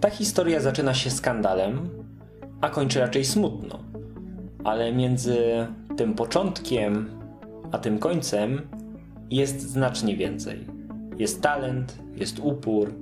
[0.00, 1.88] Ta historia zaczyna się skandalem,
[2.60, 3.78] a kończy raczej smutno.
[4.64, 7.20] Ale między tym początkiem
[7.72, 8.68] a tym końcem
[9.30, 10.66] jest znacznie więcej.
[11.18, 12.94] Jest talent, jest upór,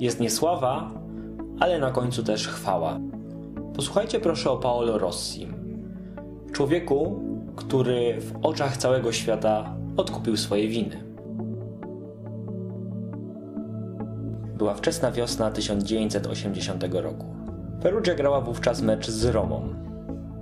[0.00, 0.90] jest niesława,
[1.60, 3.00] ale na końcu też chwała.
[3.74, 5.48] Posłuchajcie proszę o Paolo Rossi.
[6.52, 7.22] Człowieku,
[7.56, 11.05] który w oczach całego świata odkupił swoje winy.
[14.56, 17.26] Była wczesna wiosna 1980 roku.
[17.82, 19.74] Perugia grała wówczas mecz z Romą.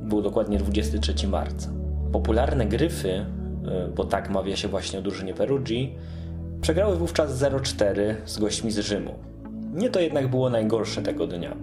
[0.02, 1.70] Był dokładnie 23 marca.
[2.12, 3.26] Popularne Gryfy, e,
[3.96, 5.98] bo tak mawia się właśnie o drużynie Perugii,
[6.60, 9.14] przegrały wówczas 0-4 z gośćmi z Rzymu.
[9.72, 11.56] Nie to jednak było najgorsze tego dnia.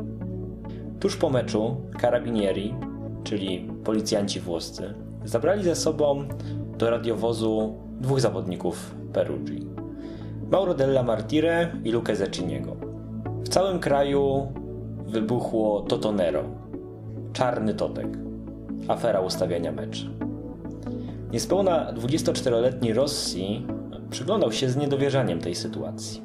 [0.99, 2.75] Tuż po meczu karabinieri,
[3.23, 4.93] czyli policjanci włoscy,
[5.25, 6.27] zabrali ze sobą
[6.77, 9.70] do radiowozu dwóch zawodników Perugii.
[10.51, 12.75] Mauro della Martire i Luca Zecciniego.
[13.43, 14.51] W całym kraju
[15.05, 16.43] wybuchło Totonero,
[17.33, 18.07] czarny totek,
[18.87, 20.07] afera ustawiania meczu.
[21.31, 23.67] Niespełna 24-letni Rossi
[24.09, 26.23] przyglądał się z niedowierzaniem tej sytuacji.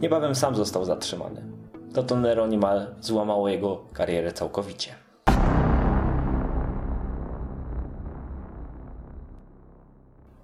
[0.00, 1.42] Niebawem sam został zatrzymany.
[1.94, 4.90] Totonero niemal złamało jego karierę całkowicie.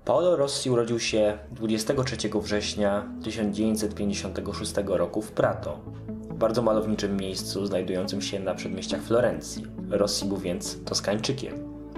[0.05, 5.79] Paolo Rossi urodził się 23 września 1956 roku w Prato,
[6.39, 9.67] bardzo malowniczym miejscu znajdującym się na przedmieściach Florencji.
[9.91, 11.55] Rossi był więc Toskańczykiem.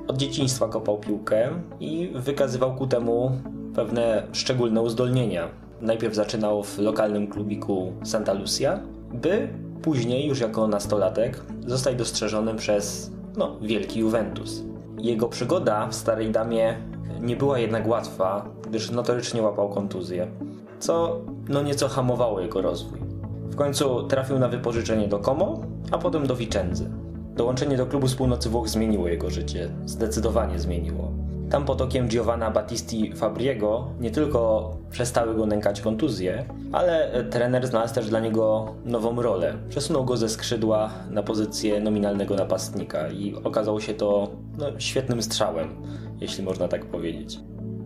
[0.09, 3.41] Od dzieciństwa kopał piłkę i wykazywał ku temu
[3.75, 5.49] pewne szczególne uzdolnienia.
[5.81, 8.81] Najpierw zaczynał w lokalnym klubiku Santa Lucia,
[9.15, 9.49] by
[9.83, 14.63] później, już jako nastolatek, zostać dostrzeżonym przez no, wielki Juventus.
[14.99, 20.27] Jego przygoda w Starej Damie nie była jednak łatwa, gdyż notorycznie łapał kontuzję,
[20.79, 23.01] co no nieco hamowało jego rozwój.
[23.43, 26.91] W końcu trafił na wypożyczenie do Como, a potem do Vicenzy.
[27.37, 31.26] Dołączenie do klubu z północy Włoch zmieniło jego życie, zdecydowanie zmieniło.
[31.51, 38.09] Tam pod Giovanna Battisti Fabriego nie tylko przestały go nękać kontuzje, ale trener znalazł też
[38.09, 39.55] dla niego nową rolę.
[39.69, 45.69] Przesunął go ze skrzydła na pozycję nominalnego napastnika i okazało się to no, świetnym strzałem,
[46.21, 47.39] jeśli można tak powiedzieć.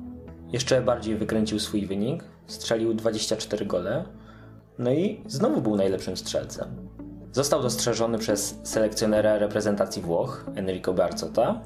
[0.53, 4.05] jeszcze bardziej wykręcił swój wynik, strzelił 24 gole,
[4.79, 6.69] no i znowu był najlepszym strzelcem.
[7.33, 11.61] Został dostrzeżony przez selekcjonera reprezentacji Włoch, Enrico Barcota,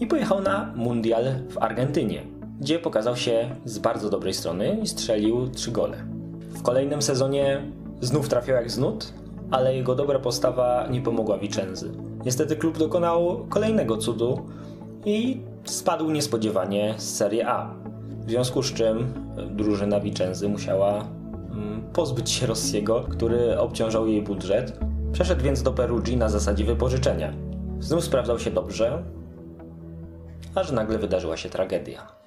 [0.00, 5.48] i pojechał na Mundial w Argentynie, gdzie pokazał się z bardzo dobrej strony i strzelił
[5.48, 6.04] 3 gole.
[6.38, 7.62] W kolejnym sezonie
[8.00, 9.14] znów trafiał jak z nut,
[9.50, 11.92] ale jego dobra postawa nie pomogła Vicenzy.
[12.24, 14.46] Niestety klub dokonał kolejnego cudu
[15.04, 17.74] i spadł niespodziewanie z Serie A.
[18.26, 19.14] W związku z czym
[19.50, 21.04] drużyna Vicenzy musiała
[21.52, 24.80] mm, pozbyć się Rossiego, który obciążał jej budżet.
[25.12, 27.32] Przeszedł więc do Perugii na zasadzie wypożyczenia.
[27.78, 29.02] Znów sprawdzał się dobrze,
[30.54, 32.19] aż nagle wydarzyła się tragedia.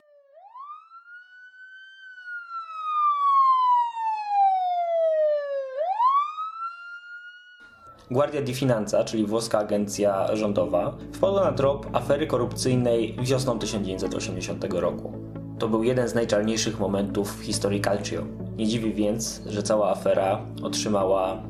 [8.14, 15.14] Guardia di Finanza, czyli włoska agencja rządowa, wpadła na trop afery korupcyjnej wiosną 1980 roku.
[15.60, 18.22] To był jeden z najczarniejszych momentów w historii Calcio.
[18.58, 21.44] Nie dziwi więc, że cała afera otrzymała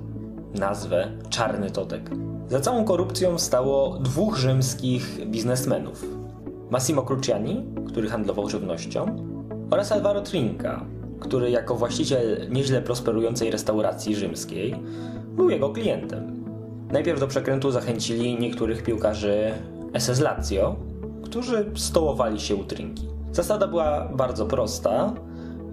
[0.53, 2.09] nazwę Czarny Totek.
[2.47, 6.05] Za całą korupcją stało dwóch rzymskich biznesmenów.
[6.69, 9.05] Massimo Cruciani, który handlował żywnością,
[9.71, 10.85] oraz Alvaro Trinca,
[11.19, 14.75] który jako właściciel nieźle prosperującej restauracji rzymskiej
[15.35, 16.42] był jego klientem.
[16.93, 19.51] Najpierw do przekrętu zachęcili niektórych piłkarzy
[19.99, 20.75] SS Lazio,
[21.23, 23.07] którzy stołowali się u Trinki.
[23.31, 25.13] Zasada była bardzo prosta.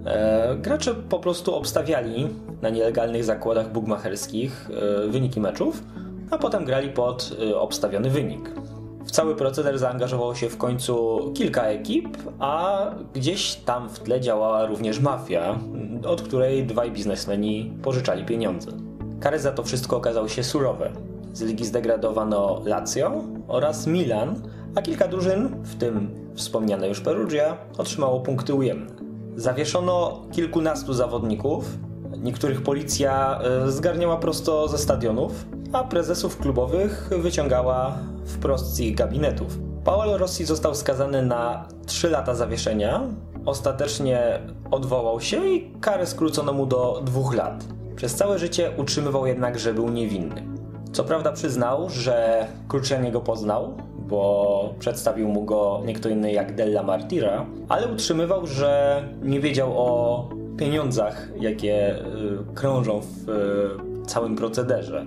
[0.05, 2.27] E, gracze po prostu obstawiali
[2.61, 4.69] na nielegalnych zakładach bugmacherskich
[5.03, 5.83] e, wyniki meczów,
[6.31, 8.49] a potem grali pod e, obstawiony wynik.
[9.05, 14.65] W cały proceder zaangażowało się w końcu kilka ekip, a gdzieś tam w tle działała
[14.65, 15.59] również mafia,
[16.05, 18.71] od której dwaj biznesmeni pożyczali pieniądze.
[19.19, 21.10] Kary za to wszystko okazały się surowe.
[21.33, 24.35] Z ligi zdegradowano Lazio oraz Milan,
[24.75, 28.91] a kilka drużyn, w tym wspomniane już Perugia, otrzymało punkty ujemne.
[29.35, 31.77] Zawieszono kilkunastu zawodników,
[32.17, 39.59] niektórych policja e, zgarniała prosto ze stadionów, a prezesów klubowych wyciągała wprost z ich gabinetów.
[39.83, 43.01] Paolo Rossi został skazany na 3 lata zawieszenia.
[43.45, 44.39] Ostatecznie
[44.71, 47.65] odwołał się i karę skrócono mu do 2 lat.
[47.95, 50.50] Przez całe życie utrzymywał jednak, że był niewinny.
[50.91, 56.83] Co prawda przyznał, że Cruciani go poznał, bo przedstawił mu go nie inny jak Della
[56.83, 61.99] Martira, ale utrzymywał, że nie wiedział o pieniądzach, jakie y,
[62.55, 65.05] krążą w y, całym procederze.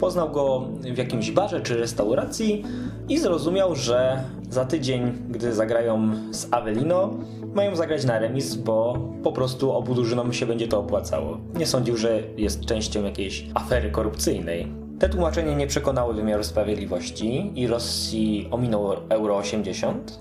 [0.00, 2.64] Poznał go w jakimś barze czy restauracji
[3.08, 7.10] i zrozumiał, że za tydzień, gdy zagrają z Avelino,
[7.54, 11.38] mają zagrać na remis, bo po prostu obu drużynom się będzie to opłacało.
[11.54, 14.89] Nie sądził, że jest częścią jakiejś afery korupcyjnej.
[15.00, 20.20] Te tłumaczenia nie przekonały wymiaru sprawiedliwości i Rosji ominął Euro 80,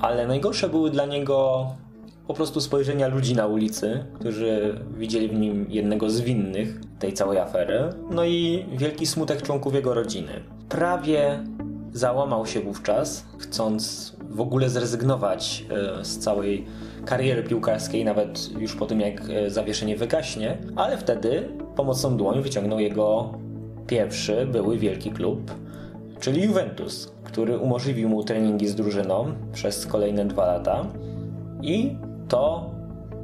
[0.00, 1.66] ale najgorsze były dla niego
[2.26, 7.38] po prostu spojrzenia ludzi na ulicy, którzy widzieli w nim jednego z winnych tej całej
[7.38, 10.42] afery, no i wielki smutek członków jego rodziny.
[10.68, 11.44] Prawie
[11.92, 15.64] załamał się wówczas, chcąc w ogóle zrezygnować
[16.00, 16.66] e, z całej
[17.04, 22.80] kariery piłkarskiej, nawet już po tym jak e, zawieszenie wygaśnie, ale wtedy pomocną dłoń wyciągnął
[22.80, 23.34] jego
[23.92, 25.50] pierwszy były wielki klub,
[26.20, 30.86] czyli Juventus, który umożliwił mu treningi z drużyną przez kolejne dwa lata
[31.62, 31.96] i
[32.28, 32.70] to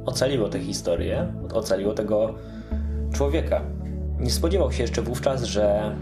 [0.05, 2.33] ocaliło tę historię, ocaliło tego
[3.13, 3.61] człowieka.
[4.19, 5.95] Nie spodziewał się jeszcze wówczas, że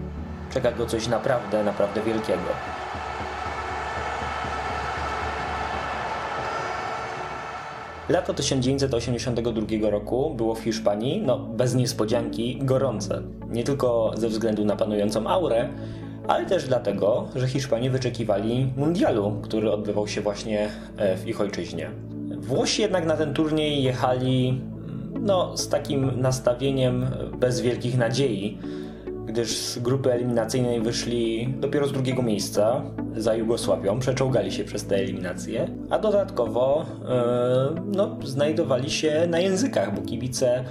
[0.54, 2.50] czeka go coś naprawdę, naprawdę wielkiego.
[8.09, 13.21] Lato 1982 roku było w Hiszpanii, no bez niespodzianki, gorące.
[13.50, 15.69] Nie tylko ze względu na panującą aurę,
[16.27, 21.92] ale też dlatego, że Hiszpanie wyczekiwali mundialu, który odbywał się właśnie e, w ich ojczyźnie.
[22.38, 24.62] Włosi jednak na ten turniej jechali
[25.19, 27.06] no, z takim nastawieniem
[27.39, 28.57] bez wielkich nadziei,
[29.38, 32.81] gdyż z grupy eliminacyjnej wyszli dopiero z drugiego miejsca
[33.16, 36.86] za Jugosławią, przeczołgali się przez te eliminacje, a dodatkowo
[37.75, 40.63] yy, no, znajdowali się na językach, bo kibice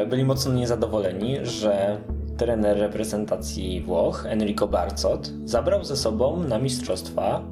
[0.00, 1.98] yy, byli mocno niezadowoleni, że
[2.36, 7.42] trener reprezentacji Włoch, Enrico Barcot, zabrał ze sobą na mistrzostwa,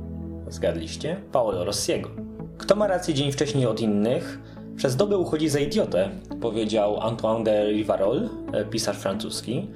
[0.49, 2.11] zgadliście, Paolo Rossiego.
[2.59, 4.39] Kto ma rację dzień wcześniej od innych,
[4.77, 6.09] przez dobę uchodzi za idiotę,
[6.41, 9.69] powiedział Antoine de Rivarol, e, pisarz francuski.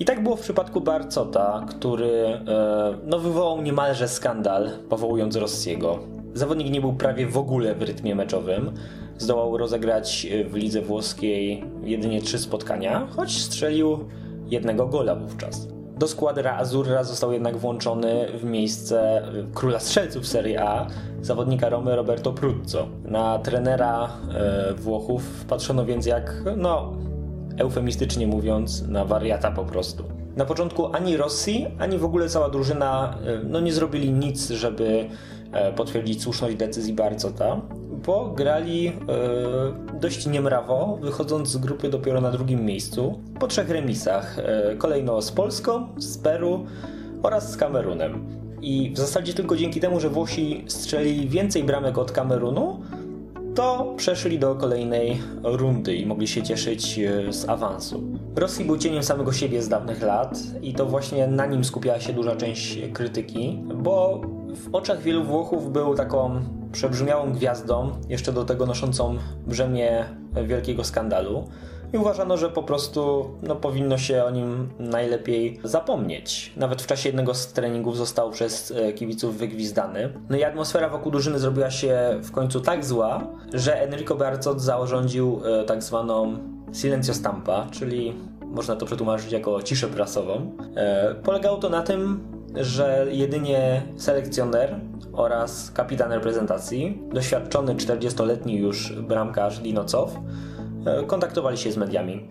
[0.00, 5.98] I tak było w przypadku Barcota, który e, no, wywołał niemalże skandal, powołując Rossiego.
[6.34, 8.72] Zawodnik nie był prawie w ogóle w rytmie meczowym.
[9.18, 13.98] Zdołał rozegrać w lidze włoskiej jedynie trzy spotkania, choć strzelił
[14.46, 15.68] jednego gola wówczas.
[15.96, 19.22] Do składra Azurra został jednak włączony w miejsce
[19.54, 20.86] króla strzelców Serie A,
[21.20, 22.88] zawodnika Romy Roberto Pruzzo.
[23.04, 26.92] Na trenera e, Włochów patrzono więc jak, no,
[27.58, 30.04] eufemistycznie mówiąc, na wariata po prostu.
[30.36, 35.08] Na początku ani Rossi, ani w ogóle cała drużyna e, no, nie zrobili nic, żeby
[35.52, 37.60] e, potwierdzić słuszność decyzji Barcota
[38.06, 38.92] bo grali e,
[40.00, 44.36] dość niemrawo, wychodząc z grupy dopiero na drugim miejscu, po trzech remisach.
[44.78, 46.66] Kolejno z Polską, z Peru
[47.22, 48.38] oraz z Kamerunem.
[48.62, 52.80] I w zasadzie tylko dzięki temu, że Włosi strzelili więcej bramek od Kamerunu,
[53.58, 58.02] to przeszli do kolejnej rundy i mogli się cieszyć e, z awansu.
[58.36, 62.12] Rosji był cieniem samego siebie z dawnych lat i to właśnie na nim skupiała się
[62.12, 64.20] duża część krytyki, bo
[64.54, 66.40] w oczach wielu Włochów był taką
[66.72, 69.16] przebrzmiałą gwiazdą, jeszcze do tego noszącą
[69.46, 70.04] brzemię
[70.44, 71.44] wielkiego skandalu.
[71.92, 76.52] I uważano, że po prostu no, powinno się o nim najlepiej zapomnieć.
[76.56, 80.12] Nawet w czasie jednego z treningów został przez e, kibiców wygwizdany.
[80.30, 85.40] No i atmosfera wokół drużyny zrobiła się w końcu tak zła, że Enrico Barcot zarządził
[85.44, 86.38] e, tak zwaną
[86.72, 88.14] silencio stampa, czyli
[88.44, 90.52] można to przetłumaczyć jako ciszę prasową.
[90.76, 92.20] E, polegało to na tym,
[92.54, 94.80] że jedynie selekcjoner
[95.12, 100.18] oraz kapitan reprezentacji, doświadczony 40-letni już bramkarz Dinocow,
[101.06, 102.28] kontaktowali się z mediami.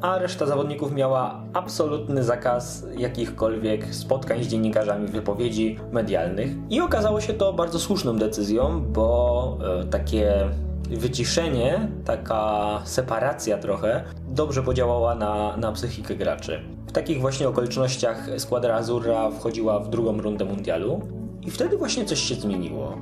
[0.00, 6.50] A reszta zawodników miała absolutny zakaz jakichkolwiek spotkań z dziennikarzami, wypowiedzi medialnych.
[6.70, 10.48] I okazało się to bardzo słuszną decyzją, bo e, takie
[10.90, 16.60] wyciszenie, taka separacja trochę dobrze podziałała na, na psychikę graczy.
[16.86, 21.00] W takich właśnie okolicznościach składra Azurra wchodziła w drugą rundę mundialu
[21.42, 22.98] i wtedy właśnie coś się zmieniło.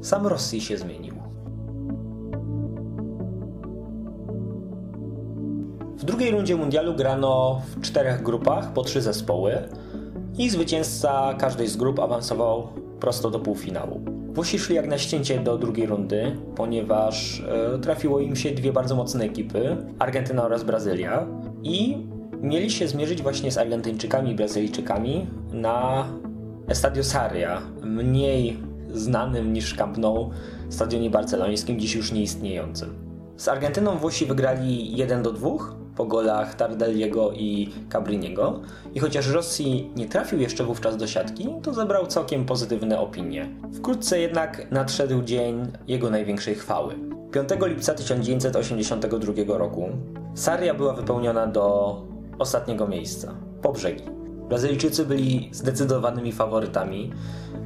[0.00, 1.25] Sam Rosji się zmienił.
[5.96, 9.58] W drugiej rundzie mundialu grano w czterech grupach po trzy zespoły
[10.38, 12.68] i zwycięzca każdej z grup awansował
[13.00, 14.00] prosto do półfinału.
[14.32, 17.40] Włosi szli jak na ścięcie do drugiej rundy, ponieważ
[17.74, 21.26] e, trafiło im się dwie bardzo mocne ekipy Argentyna oraz Brazylia
[21.62, 22.06] i
[22.42, 26.06] mieli się zmierzyć właśnie z Argentyńczykami i Brazylijczykami na
[26.68, 28.56] Estadio Sarria, mniej
[28.92, 30.30] znanym niż Camp Nou
[30.68, 32.94] stadionie barcelońskim, dziś już nieistniejącym.
[33.36, 35.48] Z Argentyną Włosi wygrali 1 do 2
[35.96, 38.60] po golach Tardelliego i Cabriniego
[38.94, 43.48] i chociaż Rossi nie trafił jeszcze wówczas do siatki, to zebrał całkiem pozytywne opinie.
[43.74, 46.94] Wkrótce jednak nadszedł dzień jego największej chwały.
[47.32, 49.88] 5 lipca 1982 roku
[50.34, 51.96] Saria była wypełniona do
[52.38, 54.04] ostatniego miejsca, po brzegi.
[54.48, 57.12] Brazylijczycy byli zdecydowanymi faworytami,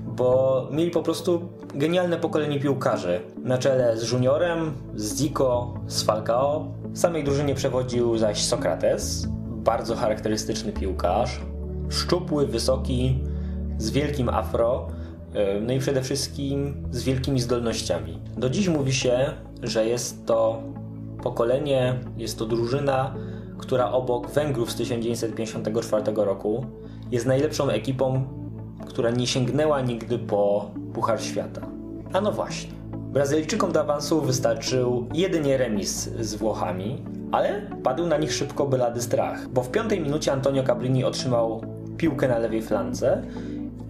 [0.06, 3.20] bo mieli po prostu genialne pokolenie piłkarzy.
[3.42, 6.79] Na czele z Juniorem, z Zico, z Falcao.
[6.92, 11.40] W samej drużynie przewodził zaś Sokrates, bardzo charakterystyczny piłkarz,
[11.88, 13.18] szczupły, wysoki,
[13.78, 14.88] z wielkim afro,
[15.34, 18.18] e, no i przede wszystkim z wielkimi zdolnościami.
[18.36, 19.32] Do dziś mówi się,
[19.62, 20.62] że jest to
[21.22, 23.14] pokolenie, jest to drużyna,
[23.58, 26.66] która obok Węgrów z 1954 roku
[27.10, 28.24] jest najlepszą ekipą,
[28.86, 31.60] która nie sięgnęła nigdy po Puchar Świata.
[32.12, 32.79] A no właśnie.
[33.10, 39.48] Brazylijczykom do awansu wystarczył jedynie remis z Włochami, ale padł na nich szybko bylady strach,
[39.48, 41.60] bo w piątej minucie Antonio Cabrini otrzymał
[41.96, 43.22] piłkę na lewej flance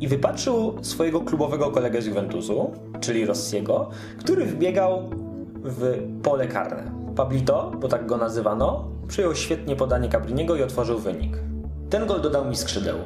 [0.00, 5.10] i wypatrzył swojego klubowego kolegę z Juventusu, czyli Rossiego, który wbiegał
[5.54, 6.92] w pole karne.
[7.16, 11.38] Pablito, bo tak go nazywano, przyjął świetnie podanie Cabriniego i otworzył wynik.
[11.90, 12.96] Ten gol dodał mi skrzydeł.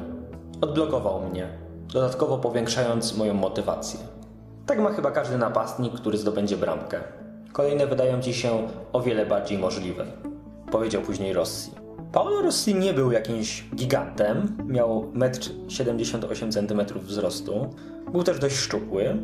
[0.61, 1.47] Odblokował mnie,
[1.93, 3.99] dodatkowo powiększając moją motywację.
[4.65, 6.99] Tak ma chyba każdy napastnik, który zdobędzie bramkę.
[7.53, 10.05] Kolejne wydają ci się o wiele bardziej możliwe,
[10.71, 11.71] powiedział później Rossi.
[12.11, 17.69] Paolo Rossi nie był jakimś gigantem, miał 1,78 cm wzrostu,
[18.11, 19.17] był też dość szczupły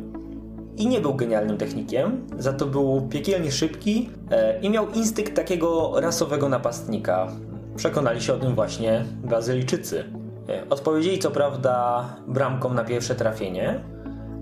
[0.76, 6.00] i nie był genialnym technikiem, za to był piekielnie szybki e, i miał instynkt takiego
[6.00, 7.28] rasowego napastnika.
[7.76, 10.04] Przekonali się o tym właśnie Brazylijczycy.
[10.48, 13.91] E, odpowiedzieli co prawda bramką na pierwsze trafienie,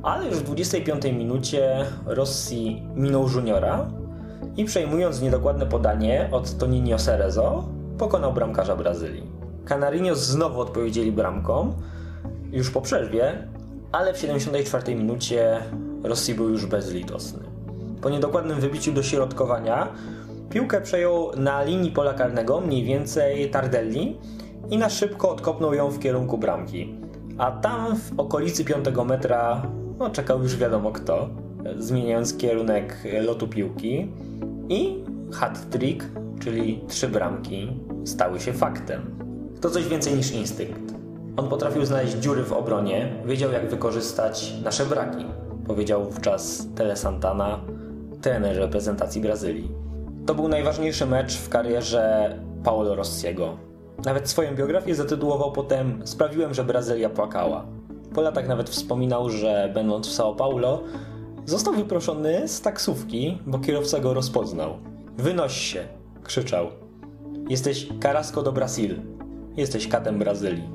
[0.02, 3.88] ale już w 25 minucie Rossi minął juniora
[4.56, 7.64] i przejmując niedokładne podanie od Toninho Cerezo,
[7.98, 9.30] pokonał bramkarza Brazylii.
[9.64, 11.74] Canarinho znowu odpowiedzieli bramką,
[12.52, 13.48] już po przerwie,
[13.92, 15.60] ale w 74 minucie
[16.02, 17.38] Rossi był już bezlitosny.
[18.02, 19.88] Po niedokładnym wybiciu do środkowania
[20.50, 24.16] piłkę przejął na linii pola karnego mniej więcej Tardelli
[24.70, 26.94] i na szybko odkopnął ją w kierunku bramki.
[27.38, 29.62] A tam w okolicy 5 metra
[30.00, 31.28] no, czekał już wiadomo kto,
[31.78, 34.12] zmieniając kierunek lotu piłki
[34.68, 36.04] i hat-trick,
[36.40, 37.68] czyli trzy bramki,
[38.04, 39.02] stały się faktem.
[39.60, 40.94] To coś więcej niż instynkt.
[41.36, 45.24] On potrafił znaleźć dziury w obronie, wiedział jak wykorzystać nasze braki,
[45.66, 47.60] powiedział wówczas Tele Santana,
[48.20, 49.72] trener reprezentacji Brazylii.
[50.26, 53.56] To był najważniejszy mecz w karierze Paulo Rossiego.
[54.04, 57.79] Nawet swoją biografię zatytułował potem Sprawiłem, że Brazylia płakała.
[58.14, 60.82] Po latach nawet wspominał, że będąc w São Paulo,
[61.46, 64.74] został wyproszony z taksówki, bo kierowca go rozpoznał.
[65.18, 65.84] Wynoś się,
[66.24, 66.66] krzyczał.
[67.48, 69.00] Jesteś Carrasco do Brasil.
[69.56, 70.68] Jesteś katem Brazylii.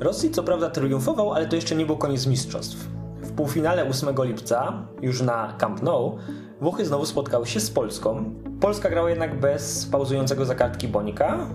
[0.00, 2.88] Rosji co prawda triumfował, ale to jeszcze nie był koniec mistrzostw.
[3.22, 6.18] W półfinale 8 lipca, już na Camp Nou,
[6.60, 8.34] Włochy znowu spotkały się z Polską.
[8.60, 11.48] Polska grała jednak bez pauzującego za kartki Bonika.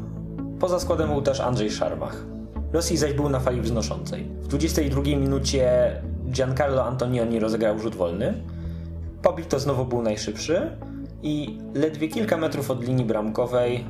[0.60, 2.26] Poza składem był też Andrzej Szarmach.
[2.74, 4.24] Rosji zaś był na fali wznoszącej.
[4.24, 5.92] W 22 minucie
[6.32, 8.34] Giancarlo Antonioni rozegrał rzut wolny.
[9.22, 10.78] Pablito znowu był najszybszy
[11.24, 13.86] i ledwie kilka metrów od linii bramkowej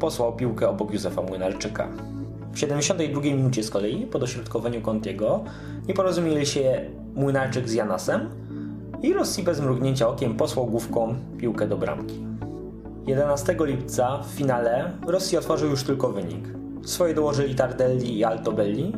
[0.00, 1.88] posłał piłkę obok Józefa Młynarczyka.
[2.52, 5.44] W 72 minucie z kolei, po dośrodkowaniu Contiego,
[5.88, 8.30] nie porozumieli się Młynarczyk z Janasem
[9.02, 12.30] i Rossi bez mrugnięcia okiem posłał główką piłkę do bramki.
[13.10, 16.48] 11 lipca w finale Rosji otworzył już tylko wynik.
[16.82, 18.92] Swoje dołożyli Tardelli i Altobelli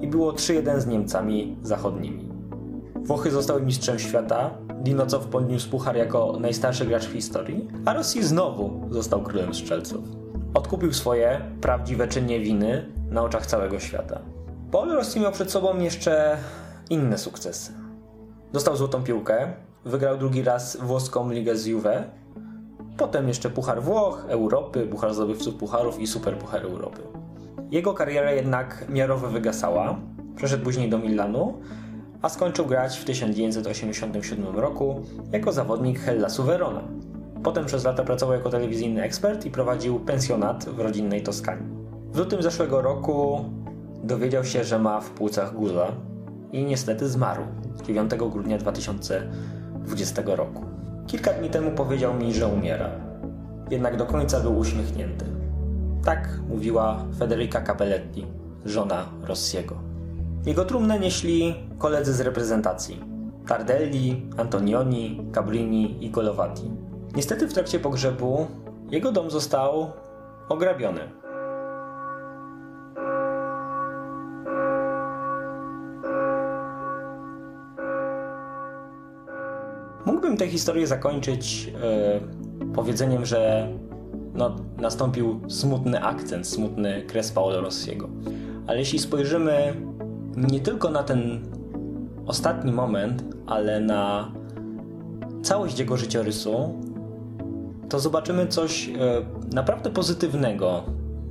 [0.00, 2.28] i było 3-1 z Niemcami zachodnimi.
[2.94, 8.80] Włochy zostały mistrzem świata, Dinocow podniósł puchar jako najstarszy gracz w historii, a Rosji znowu
[8.90, 10.04] został królem strzelców.
[10.54, 14.20] Odkupił swoje prawdziwe czy nie winy na oczach całego świata.
[14.70, 16.36] Paul Rossi miał przed sobą jeszcze
[16.90, 17.72] inne sukcesy.
[18.52, 19.52] Dostał złotą piłkę,
[19.84, 22.04] wygrał drugi raz włoską ligę z Juve,
[22.96, 27.02] potem jeszcze Puchar Włoch, Europy, Puchar Zdobywców Pucharów i Super Puchar Europy.
[27.70, 29.98] Jego kariera jednak miarowo wygasała,
[30.36, 31.54] przeszedł później do Milanu,
[32.22, 36.82] a skończył grać w 1987 roku jako zawodnik Hellasu Verona.
[37.42, 41.66] Potem przez lata pracował jako telewizyjny ekspert i prowadził pensjonat w rodzinnej Toskanii.
[42.12, 43.44] W lutym zeszłego roku
[44.04, 45.92] dowiedział się, że ma w płucach guza
[46.52, 47.42] i niestety zmarł
[47.86, 50.73] 9 grudnia 2020 roku.
[51.14, 52.90] Kilka dni temu powiedział mi, że umiera.
[53.70, 55.24] jednak do końca był uśmiechnięty.
[56.04, 58.26] Tak mówiła Federica Capelletti,
[58.64, 59.74] żona Rossiego.
[60.46, 63.00] Jego trumnę nieśli koledzy z reprezentacji.
[63.46, 66.70] Tardelli, Antonioni, Cabrini i Golovati.
[67.16, 68.46] Niestety w trakcie pogrzebu
[68.90, 69.90] jego dom został
[70.48, 71.00] ograbiony.
[80.34, 81.66] Mógłbym tę historię zakończyć
[82.60, 83.68] yy, powiedzeniem, że
[84.34, 88.08] no, nastąpił smutny akcent, smutny kres Paolo Rossiego.
[88.66, 89.74] Ale jeśli spojrzymy
[90.36, 91.40] nie tylko na ten
[92.26, 94.32] ostatni moment, ale na
[95.42, 96.74] całość jego życiorysu,
[97.88, 98.92] to zobaczymy coś e,
[99.52, 100.82] naprawdę pozytywnego.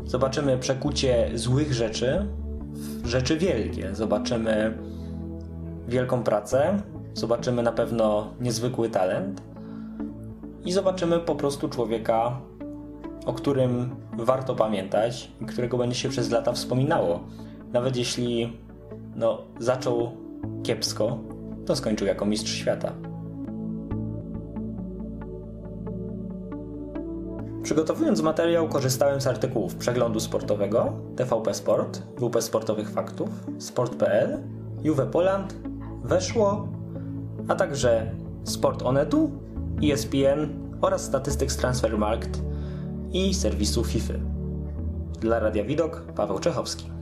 [0.06, 2.28] Zobaczymy przekucie złych rzeczy
[3.04, 3.96] w rzeczy wielkie.
[3.96, 4.78] Zobaczymy
[5.88, 6.82] wielką pracę,
[7.14, 9.42] zobaczymy na pewno niezwykły talent
[10.66, 12.40] i zobaczymy po prostu człowieka,
[13.26, 17.20] o którym warto pamiętać i którego będzie się przez lata wspominało.
[17.74, 18.58] Nawet jeśli
[19.16, 20.12] no, zaczął
[20.64, 21.18] kiepsko,
[21.66, 22.94] to skończył jako mistrz świata.
[27.64, 33.30] Przygotowując materiał, korzystałem z artykułów przeglądu sportowego, TVP Sport, WP Sportowych Faktów,
[33.60, 34.38] Sport.pl,
[34.84, 35.56] Juve Poland,
[36.04, 36.68] Weszło,
[37.48, 38.12] a także
[38.44, 39.32] Sport Onetu,
[39.84, 40.50] ESPN
[40.82, 42.42] oraz statystyk z Transfermarkt
[43.14, 44.14] i serwisu FIFA.
[45.20, 46.93] Dla Radia Widok Paweł Czechowski.